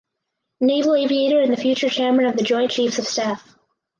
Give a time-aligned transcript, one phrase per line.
[0.61, 3.55] Naval Aviator and the future Chairman of the Joint Chiefs of Staff.